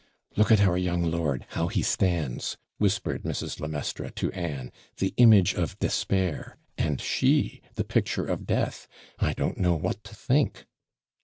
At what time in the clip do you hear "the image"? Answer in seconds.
4.97-5.53